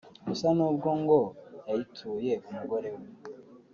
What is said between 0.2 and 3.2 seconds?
Gusa nubwo ngo yayituye umugore we